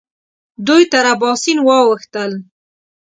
دوی 0.67 0.83
تر 0.91 1.05
اباسین 1.13 1.57
واوښتل. 1.67 2.31